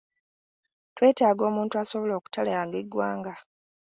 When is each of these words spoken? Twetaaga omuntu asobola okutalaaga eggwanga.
Twetaaga 0.95 1.41
omuntu 1.49 1.73
asobola 1.81 2.13
okutalaaga 2.19 2.75
eggwanga. 2.81 3.33